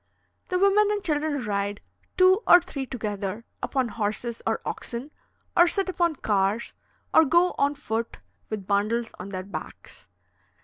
[0.47, 1.79] The women and children ride,
[2.17, 5.11] two or three together, upon horses or oxen,
[5.55, 6.73] or sit upon cars,
[7.13, 8.19] or go on foot
[8.49, 10.07] with bundles on their backs.